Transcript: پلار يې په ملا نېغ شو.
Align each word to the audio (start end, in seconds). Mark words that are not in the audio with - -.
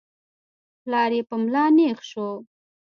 پلار 0.81 1.11
يې 1.17 1.21
په 1.29 1.35
ملا 1.43 1.63
نېغ 1.77 1.97
شو. 2.09 2.29